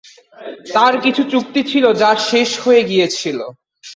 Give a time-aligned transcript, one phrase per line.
[0.73, 3.39] তার কিছু চুক্তি ছিল যা শেষ হয়ে গিয়েছিল।